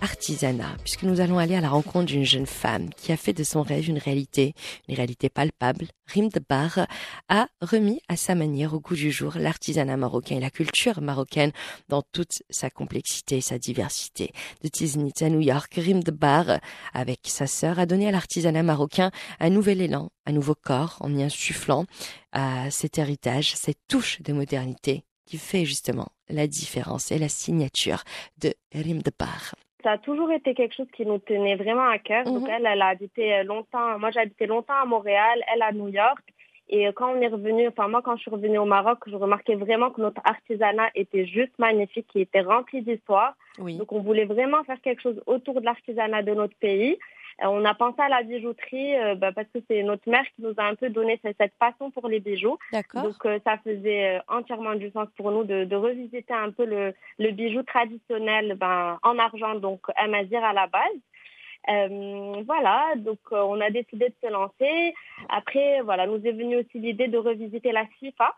[0.00, 3.44] artisanat, puisque nous allons aller à la rencontre d'une jeune femme qui a fait de
[3.44, 4.54] son rêve une réalité,
[4.88, 5.86] une réalité palpable.
[6.06, 6.86] Rim de Bar
[7.28, 11.52] a remis à sa manière au goût du jour l'artisanat marocain et la culture marocaine
[11.88, 14.32] dans toute sa complexité et sa diversité.
[14.62, 16.60] De Tiznit à New York, Rim de Bar,
[16.94, 21.14] avec sa sœur, a donné à l'artisanat marocain un nouvel élan, un nouveau corps en
[21.14, 21.84] y insufflant
[22.32, 28.02] à cet héritage, cette touche de modernité qui fait justement la différence et la signature
[28.38, 29.54] de Rim de Bar
[29.88, 32.24] ça a toujours été quelque chose qui nous tenait vraiment à cœur.
[32.24, 32.50] Donc mhm.
[32.50, 33.98] elle, elle a habité euh, longtemps.
[33.98, 36.22] Moi, j'ai habité longtemps à Montréal, elle à New York.
[36.68, 39.16] Et euh, quand on est revenu, enfin moi, quand je suis revenue au Maroc, je
[39.16, 43.34] remarquais vraiment que notre artisanat était juste magnifique, qui était rempli d'histoire.
[43.58, 46.98] Donc on voulait vraiment faire quelque chose autour de l'artisanat de notre pays.
[47.42, 50.42] Euh, on a pensé à la bijouterie euh, bah, parce que c'est notre mère qui
[50.42, 52.58] nous a un peu donné cette, passion pour les bijoux.
[52.94, 57.30] Donc euh, ça faisait entièrement du sens pour nous de, revisiter un peu le, le
[57.30, 62.44] bijou traditionnel ben, en argent, donc Amazir à la base.
[62.46, 64.94] voilà, donc on a décidé de se lancer.
[65.28, 68.34] Après, voilà, nous est venue aussi l'idée de revisiter la FIFA.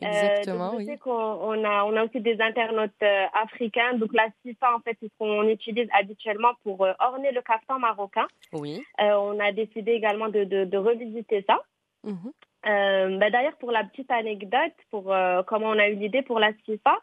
[0.00, 3.94] Exactement, euh, je sais qu'on a, on a aussi des internautes euh, africains.
[3.94, 7.78] Donc la CIFA, en fait, c'est ce qu'on utilise habituellement pour euh, orner le caftan
[7.78, 8.26] marocain.
[8.52, 8.82] Oui.
[8.98, 11.60] on a décidé également de, de, revisiter ça.
[12.04, 12.32] Mhm.
[13.18, 15.14] Bah, d'ailleurs, pour la petite anecdote, pour
[15.46, 16.98] comment on a eu l'idée pour la CIFA,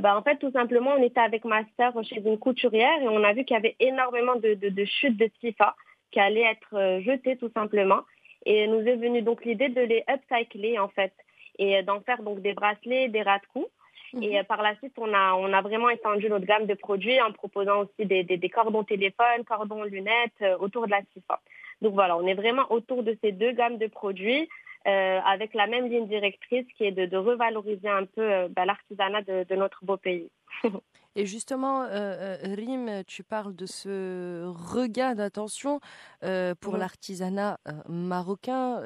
[0.00, 3.24] bah, en fait, tout simplement, on était avec ma sœur chez une couturière et on
[3.24, 5.74] a vu qu'il y avait énormément de, de, de chutes de CIFA
[6.10, 8.00] qui allaient être jetées tout simplement.
[8.44, 11.12] Et nous est venue donc l'idée de les upcycler en fait
[11.58, 13.66] et d'en faire donc des bracelets, des ras de cou.
[14.12, 14.22] Mhm.
[14.22, 17.20] Et euh, par la suite, on a, on a vraiment étendu notre gamme de produits
[17.20, 21.40] en proposant aussi des, des, cordons téléphones, cordons lunettes euh, autour de la CIFA.
[21.82, 24.48] Donc voilà, on est vraiment autour de ces deux gammes de produits
[24.86, 29.22] euh, avec la même ligne directrice qui est de, de revaloriser un peu bah, l'artisanat
[29.22, 30.30] de, de, notre beau pays.
[31.18, 35.80] Et justement, euh, euh, Rim, tu parles de ce regain d'attention
[36.22, 38.80] euh, pour l'artisanat marocain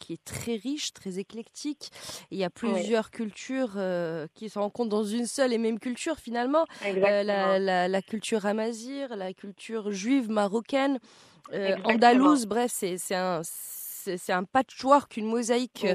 [0.00, 1.92] qui est très riche, très éclectique.
[2.32, 3.78] Il y a plusieurs cultures
[4.34, 6.64] qui se rencontrent dans une seule et même culture finalement.
[6.82, 10.98] La, culture amazir, la culture juive marocaine,
[11.84, 15.86] andalouse, bref, c'est un c'est un patchwork, une mosaïque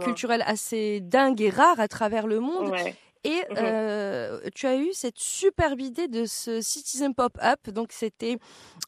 [0.00, 2.72] culturelle assez dingue et rare à travers le monde.
[3.28, 7.68] Et mmh euh, tu as eu cette superbe idée de ce Citizen Pop-Up.
[7.68, 8.38] Donc, c'était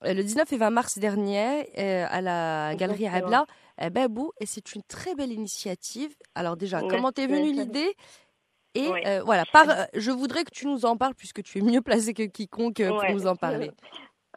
[0.07, 3.45] euh, le 19 et 20 mars dernier euh, à la Galerie Abla
[3.77, 4.33] à Babou.
[4.41, 6.15] Et c'est une très belle initiative.
[6.35, 7.95] Alors, déjà, comment t'es venue l'idée?
[8.75, 8.89] Et
[9.27, 12.23] voilà, par, je voudrais que tu nous en parles puisque tu es mieux placé que
[12.23, 13.71] quiconque pour nous en parler.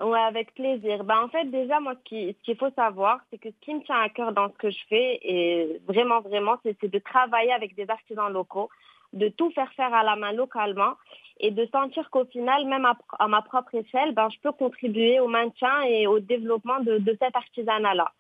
[0.02, 1.04] Oui, avec plaisir.
[1.04, 4.02] Ben, en fait, déjà, moi, ce qu'il faut savoir, c'est que ce qui me tient
[4.02, 7.88] à cœur dans ce que je fais, et vraiment, vraiment, c'est de travailler avec des
[7.88, 8.72] artisans locaux
[9.14, 10.94] de tout faire faire à la main localement
[11.40, 15.28] et de sentir qu'au final, même à, ma propre échelle, ben, je peux contribuer au
[15.28, 18.12] maintien et au développement de, de cet artisanat-là.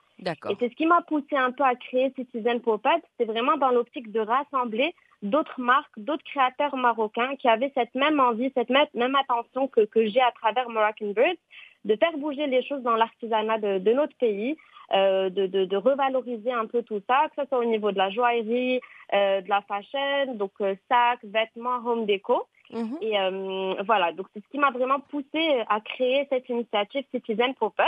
[0.49, 3.01] Et c'est ce qui m'a poussé un peu à créer Citizen Popet.
[3.17, 8.19] C'est vraiment dans l'optique de rassembler d'autres marques, d'autres créateurs marocains qui avaient cette même
[8.19, 11.35] envie, cette même attention que, que j'ai à travers Moroccan Birds,
[11.85, 14.55] de faire bouger les choses dans l'artisanat de, de, notre pays,
[14.93, 17.97] euh, de, de, de, revaloriser un peu tout ça, que ce soit au niveau de
[17.97, 18.79] la joaillerie,
[19.13, 22.47] euh, de la fashion, donc euh, sacs, vêtements, home déco.
[22.71, 22.97] Mhm.
[23.01, 27.53] Et euh, voilà, donc c'est ce qui m'a vraiment poussé à créer cette initiative Citizen
[27.55, 27.85] Pop-up.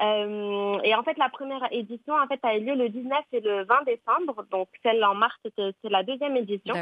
[0.00, 3.40] Euh, et en fait, la première édition en fait a eu lieu le 19 et
[3.40, 4.44] le 20 décembre.
[4.50, 6.74] Donc celle en mars, c'est la deuxième édition.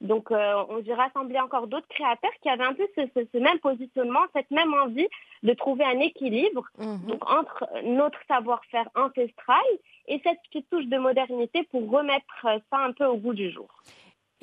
[0.00, 3.58] Donc euh, on a rassemblé encore d'autres créateurs qui avaient un peu ce, ce, même
[3.58, 5.08] positionnement, cette même envie
[5.42, 7.06] de trouver un équilibre mhm.
[7.06, 9.62] donc entre notre savoir-faire ancestral
[10.08, 13.68] et cette petite touche de modernité pour remettre ça un peu au goût du jour.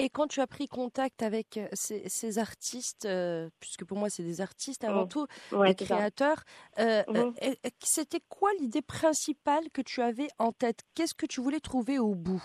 [0.02, 4.24] Et quand tu as pris contact avec euh, ces, artistes, euh, puisque pour moi c'est
[4.24, 6.42] des artistes avant tout, des créateurs,
[6.80, 7.34] euh, mmh.
[7.80, 10.82] c'était quoi l'idée principale que tu avais en tête?
[10.96, 12.44] Qu'est-ce que tu voulais trouver au bout?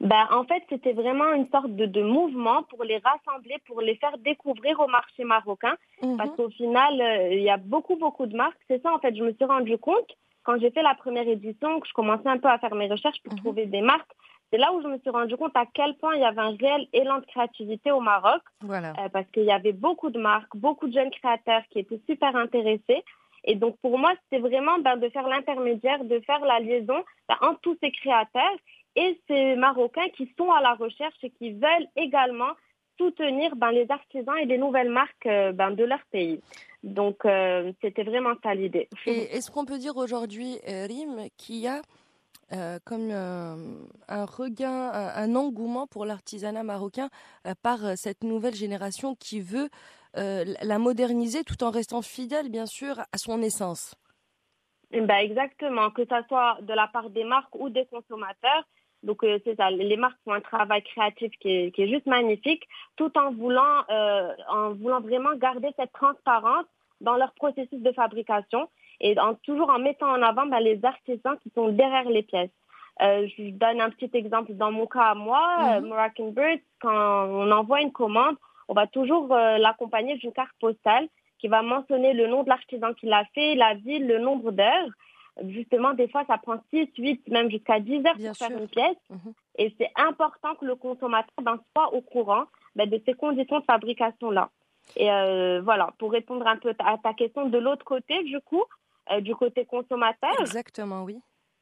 [0.00, 3.96] Ben, En fait, c'était vraiment une sorte de, de, mouvement pour les rassembler, pour les
[3.96, 5.76] faire découvrir au marché marocain.
[6.16, 8.58] Parce qu'au final, il y a beaucoup, beaucoup de marques.
[8.66, 11.80] C'est ça, en fait, je me suis rendu compte quand j'ai fait la première édition,
[11.80, 14.10] que je commençais un peu à faire mes recherches pour trouver des marques.
[14.50, 16.56] C'est là où je me suis rendu compte à quel point il y avait un
[16.56, 18.42] réel élan de créativité au Maroc.
[18.62, 18.92] Voilà.
[18.98, 22.34] Euh, parce qu'il y avait beaucoup de marques, beaucoup de jeunes créateurs qui étaient super
[22.34, 23.04] intéressés.
[23.44, 27.36] Et donc pour moi, c'était vraiment ben, de faire l'intermédiaire, de faire la liaison ben,
[27.42, 28.56] entre tous ces créateurs
[28.96, 32.52] et ces Marocains qui sont à la recherche et qui veulent également
[32.98, 36.40] soutenir ben, les artisans et les nouvelles marques euh, ben, de leur pays.
[36.82, 38.88] Donc euh, c'était vraiment ça l'idée.
[39.06, 41.82] Et est-ce qu'on peut dire aujourd'hui, Rim, qu'il y a
[42.84, 47.08] comme un regain, un, engouement pour l'artisanat marocain
[47.62, 49.68] par cette nouvelle génération qui veut
[50.14, 53.94] la moderniser tout en restant fidèle, bien sûr, à son essence.
[54.90, 58.64] Ben Exactement, que ce soit de la part des marques ou des consommateurs.
[59.02, 62.06] Donc euh, c'est ça, les marques font un travail créatif qui est, qui est juste
[62.06, 66.66] magnifique, tout en voulant, euh, en voulant vraiment garder cette transparence
[67.00, 68.68] dans leur processus de fabrication
[69.00, 72.50] et en, toujours en mettant en avant ben, les artisans qui sont derrière les pièces.
[73.02, 77.26] Euh, je donne un petit exemple dans mon cas à moi, mm Moroccan Birds, quand
[77.28, 78.36] on envoie une commande,
[78.68, 81.08] on va toujours euh, l'accompagner d'une carte postale
[81.38, 84.90] qui va mentionner le nom de l'artisan qui l'a fait, la ville, le nombre d'heures
[85.48, 88.96] justement, des fois, ça prend 6, 8, même jusqu'à 10 heures pour faire une pièce.
[89.08, 89.32] Mhm.
[89.58, 92.44] Et c'est important que le consommateur ben, soit au courant
[92.76, 94.50] ben, de ces conditions de fabrication-là.
[94.96, 98.64] Et euh, voilà, pour répondre un peu à ta question de l'autre côté, du coup,
[99.12, 100.40] euh, du côté consommateur.
[100.40, 101.18] Exactement, oui.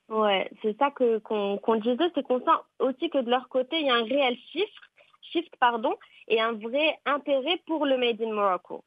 [0.08, 3.86] Ouais, c'est ça que qu'on disait, c'est qu'on sent aussi que de leur côté, il
[3.86, 4.82] y a un réel chiffre,
[5.20, 5.94] shift pardon,
[6.28, 8.84] et un vrai intérêt pour le Made in Morocco.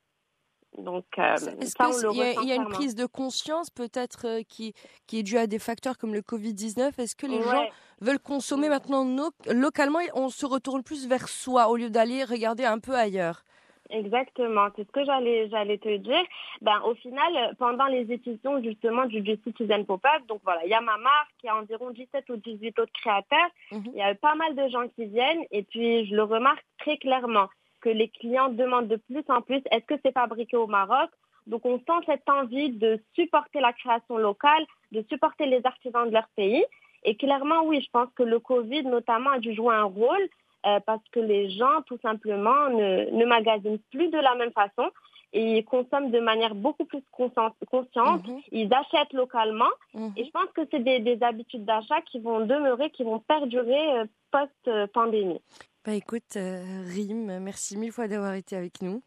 [0.78, 4.74] Donc, euh, Est-ce qu'il y, a une prise de conscience peut-être euh, qui,
[5.06, 7.68] qui est due à des facteurs comme le Covid-19 Est-ce que les gens
[8.00, 9.06] veulent consommer maintenant
[9.48, 13.44] localement et on se retourne plus vers soi au lieu d'aller regarder un peu ailleurs?
[13.92, 16.24] Exactement, c'est ce que j'allais j'allais te dire.
[16.62, 20.74] Ben au final, pendant les éditions justement du, du Citizen Pop-up, donc voilà, il y
[20.74, 23.84] a ma marque, il y a environ 17 ou 18 autres créateurs, mhm.
[23.88, 26.98] il y a pas mal de gens qui viennent et puis je le remarque très
[26.98, 27.50] clairement
[27.82, 31.10] que les clients demandent de plus en plus, est-ce que c'est fabriqué au Maroc?
[31.48, 36.14] Donc on sent cette envie de supporter la création locale, de supporter les artisans de
[36.14, 36.64] leur pays.
[37.04, 40.30] Et clairement, oui, je pense que le Covid notamment a dû jouer un rôle
[40.66, 44.90] euh, parce que les gens, tout simplement, ne, ne magasinent plus de la même façon
[45.34, 47.56] et ils consomment de manière beaucoup plus consciente.
[47.64, 48.42] Mhm.
[48.52, 50.12] Ils achètent localement mhm.
[50.18, 54.00] et je pense que c'est des, des, habitudes d'achat qui vont demeurer, qui vont perdurer
[54.00, 55.42] euh, post-pandémie.
[55.86, 59.02] Bah écoute, euh, Rim, merci mille fois d'avoir été avec nous.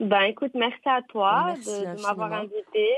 [0.00, 2.88] Ben écoute, merci à toi de, m'avoir invité.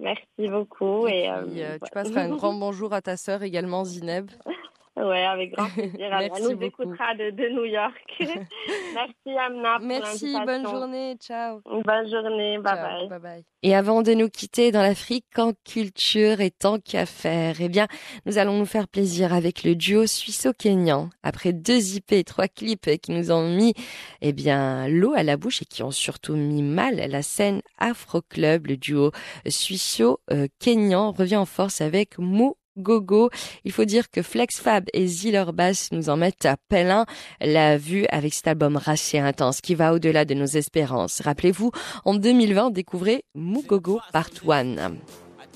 [0.00, 1.06] Merci beaucoup.
[1.06, 4.30] Et, euh, tu passeras un grand bonjour à ta sœur également, Zineb.
[4.96, 5.92] Oui, avec grand plaisir.
[6.00, 8.04] Elle nous écoutera de, de, New York.
[8.20, 11.60] Merci Amna pour Merci, bonne journée, ciao.
[11.64, 13.08] Bonne journée, bye bye.
[13.08, 13.44] bye bye.
[13.64, 17.88] Et avant de nous quitter dans l'Afrique en culture et tant qu'à faire, eh bien,
[18.24, 21.10] nous allons nous faire plaisir avec le duo suisso-kényan.
[21.24, 23.74] Après deux IP et trois clips qui nous ont mis,
[24.20, 28.22] eh bien, l'eau à la bouche et qui ont surtout mis mal la scène Afro
[28.22, 29.10] Club, le duo
[29.48, 33.30] suisso-kényan revient en force avec Mou Gogo.
[33.64, 37.06] Il faut dire que Flex Fab et Ziller Bass nous en mettent à plein
[37.40, 41.20] la vue avec cet album racé intense qui va au-delà de nos espérances.
[41.20, 41.70] Rappelez-vous,
[42.04, 44.94] en 2020, découvrez Mugogo Part 1.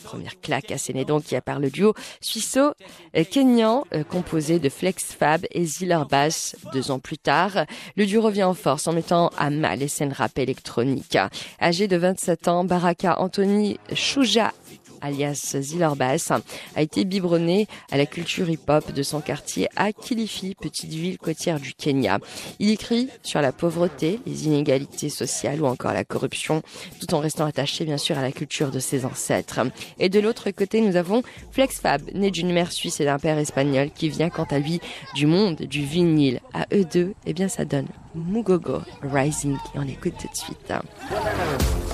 [0.05, 5.45] Première claque assénée donc qui a par le duo suisseau-kenyan euh, composé de Flex Fab
[5.51, 6.57] et Ziller Bass.
[6.73, 7.67] Deux ans plus tard,
[7.97, 11.19] le duo revient en force en mettant à mal les scènes rap électroniques.
[11.61, 14.53] Âgé de 27 ans, Baraka Anthony Chouja
[15.01, 16.33] alias Zillerbas,
[16.77, 21.61] a été biberonné à la culture hip-hop de son quartier à Kilifi, petite ville côtière
[21.61, 22.19] du Kenya.
[22.59, 26.63] Il écrit sur la pauvreté, les inégalités sociales ou encore la corruption,
[27.01, 29.61] tout en restant attaché bien sûr à la culture de ses ancêtres.
[29.99, 31.23] Et de l'autre côté, nous avons
[31.53, 34.81] Flex Fab, né d'une mère suisse et d'un père espagnol, qui vient quant à lui
[35.15, 36.41] du monde du vinyle.
[36.53, 39.57] À eux deux, eh bien ça donne Mugogo Rising.
[39.75, 40.73] Et on écoute tout de suite.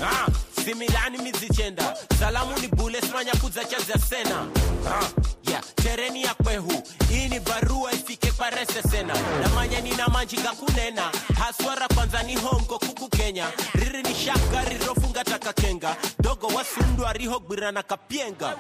[0.03, 0.27] Ah.
[0.65, 4.41] Similani mizichenda salamu ni bule simanya kudza chadza sena.
[4.85, 5.63] Uh, yeah.
[5.75, 6.83] tereni ya kwehu.
[7.09, 9.15] Hii ni barua ifike parese sena.
[9.43, 11.11] Namanya nina manji kunena.
[11.39, 13.47] Haswara kwanza ni hongo kuku kenya.
[13.75, 18.55] Riri ni shaka rirofunga takakenga dogo wasundu arihogwirana kapyenga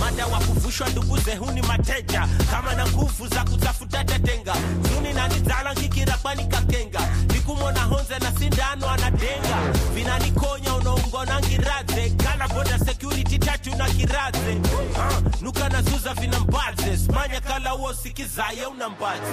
[0.00, 2.28] mada wa kuvushwa ndugu zehuni mateja.
[2.50, 4.54] Kama na nguvu za kutafuta tetenga
[4.88, 7.00] zuni nanizala nkikira kwani kakenga
[7.34, 9.56] nikumona honze na sindano anadenga
[9.94, 14.54] vinanikonya unaungona ngiradze kala boda security tatu na kiraze.
[14.94, 15.82] Uh, nuka na
[16.20, 16.96] vina mbaze.
[16.96, 19.32] Smanya kala uo sikizaye una mbaze.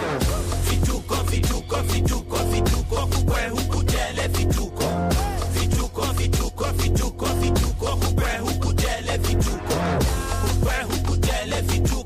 [0.69, 4.85] Vituko vituko vituko vituko kukwe hukutele vituko vituko
[5.53, 9.75] vituko vituko vituko kukwe hukutele vituko
[10.41, 12.00] kukwe hukutele vituko vituko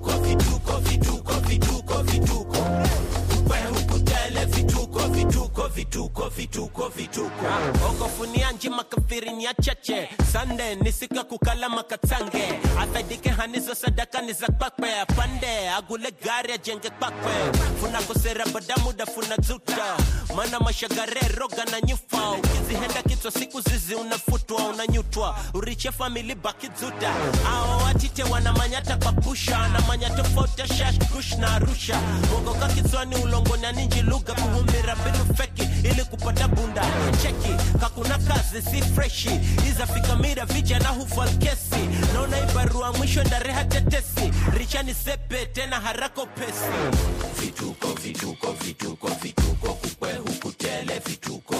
[5.90, 7.46] vituko vituko vituko.
[7.90, 10.10] Okofunia njima kafiri ni achache.
[10.34, 12.60] Sande ni siku ya kukala makatange.
[12.80, 14.90] Afaidike hanizo sadaka ni za kwakwe.
[15.16, 17.32] Pande agule gari ajenge kwakwe.
[17.80, 19.98] Funa kosera badamuda funa zuta.
[20.36, 22.32] Mana mashagare roga na nyufa.
[22.32, 25.36] Ukizihenda kitwa siku zizi unafutwa unanyutwa.
[25.54, 27.14] Uriche famili baki zuta.
[27.48, 32.00] Ao watite wanamanyata pusha na manya tofauti shash kush na arusha
[32.32, 36.82] mogoka ulongo ulongoni aninji lugha kuhumira mbinu feki ili kupata bunda.
[37.22, 39.30] Cheki kakuna kazi si freshi.
[39.70, 41.90] Izafika mira vijana hufal kesi.
[42.14, 46.72] Naona ibarua mwisho ndareha tetesi richani sepe tena harako pesi.
[47.42, 51.56] Vituko vituko vituko vituko kukwe hukutele vituko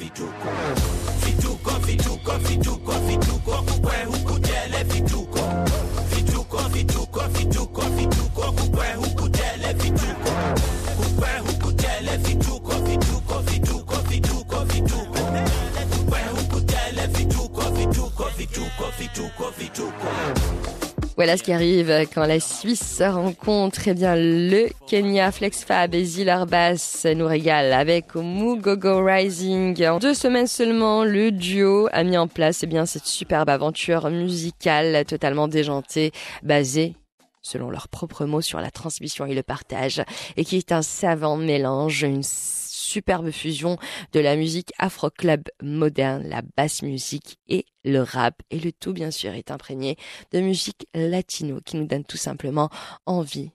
[0.00, 0.50] vituko
[1.24, 5.40] vituko vituko vituko vituko kukwe hukutele vituko
[6.14, 10.32] vituko vituko vituko vituko kukwe hukutele vituko
[10.96, 15.20] kukwe hukutele vituko vituko vituko vituko vituko
[15.90, 20.89] kukwe hukutele vituko vituko vituko vituko vituko
[21.20, 26.02] Voilà ce qui arrive quand la Suisse rencontre eh bien, le Kenya Flex Fab et
[26.02, 29.86] Zilar Bass nous régale avec Mugogo Rising.
[29.86, 34.08] En deux semaines seulement, le duo a mis en place eh bien, cette superbe aventure
[34.08, 36.12] musicale totalement déjantée,
[36.42, 36.94] basée
[37.42, 40.02] selon leurs propres mots, sur la transmission et le partage,
[40.38, 42.22] et qui est un savant mélange, une
[42.90, 43.78] superbe fusion
[44.12, 48.42] de la musique afro-club moderne, la basse musique et le rap.
[48.50, 49.96] Et le tout, bien sûr, est imprégné
[50.32, 52.68] de musique latino qui nous donne tout simplement
[53.06, 53.52] envie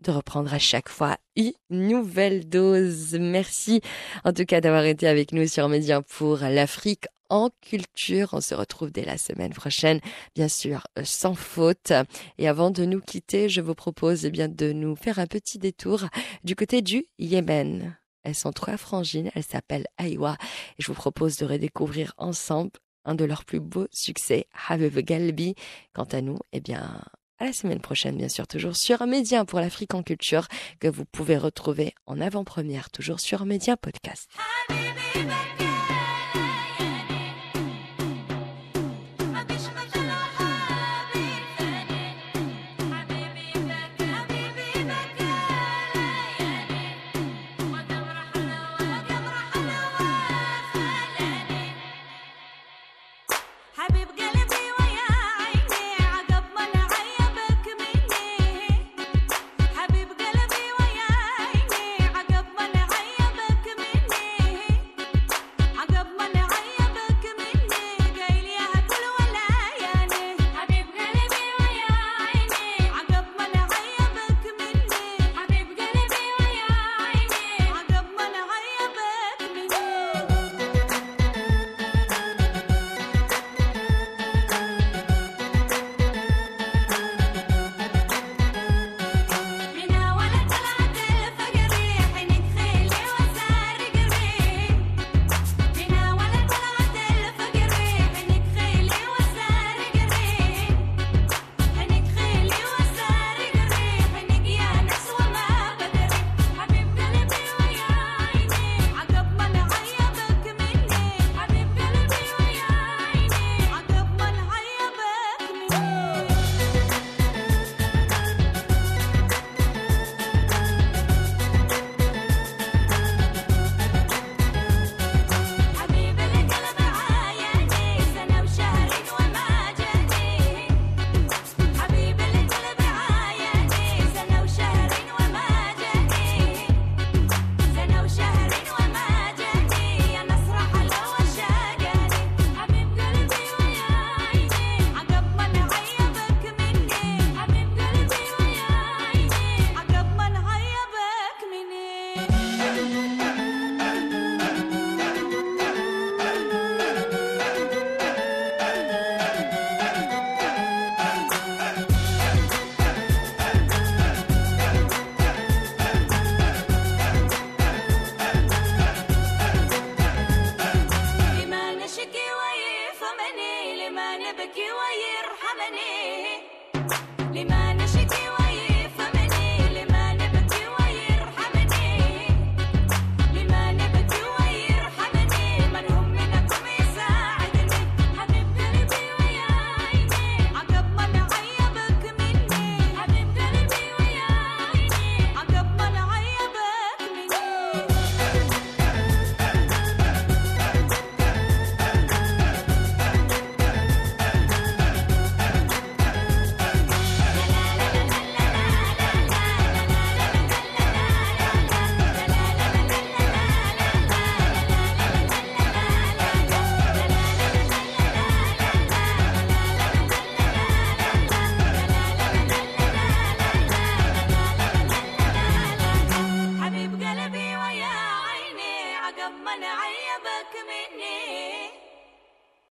[0.00, 3.14] de reprendre à chaque fois une nouvelle dose.
[3.18, 3.80] Merci
[4.24, 8.30] en tout cas d'avoir été avec nous sur Média pour l'Afrique en culture.
[8.32, 10.00] On se retrouve dès la semaine prochaine,
[10.34, 11.92] bien sûr, sans faute.
[12.38, 15.58] Et avant de nous quitter, je vous propose eh bien de nous faire un petit
[15.58, 16.04] détour
[16.44, 17.96] du côté du Yémen.
[18.24, 20.36] Elles sont trois frangines, elles s'appellent Aïwa
[20.78, 22.72] et je vous propose de redécouvrir ensemble
[23.04, 25.54] un de leurs plus beaux succès, Habib Galbi.
[25.94, 27.02] Quant à nous, eh bien,
[27.38, 30.48] à la semaine prochaine, bien sûr, toujours sur Média pour l'Afrique en culture,
[30.80, 34.28] que vous pouvez retrouver en avant-première, toujours sur Média Podcast.